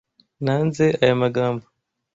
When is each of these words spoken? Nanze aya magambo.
Nanze 0.45 0.85
aya 1.03 1.15
magambo. 1.23 1.65